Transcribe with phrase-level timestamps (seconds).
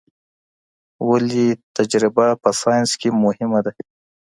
[1.09, 1.47] ولي
[1.77, 3.71] تجربه په ساينس کي مهمه ده؟